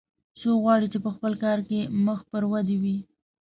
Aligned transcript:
څوک 0.39 0.55
غواړي 0.63 0.87
چې 0.93 0.99
په 1.05 1.09
خپل 1.15 1.33
کار 1.43 1.59
کې 1.69 1.79
مخ 2.05 2.19
پر 2.31 2.43
ودې 2.51 2.77
وي 2.83 2.97